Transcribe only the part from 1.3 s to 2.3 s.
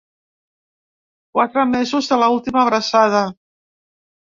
Quatre mesos de